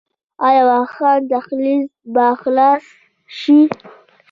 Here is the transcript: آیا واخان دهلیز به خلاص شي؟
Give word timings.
آیا 0.45 0.63
واخان 0.71 1.19
دهلیز 1.31 1.83
به 2.13 2.25
خلاص 2.41 2.85
شي؟ 3.39 3.59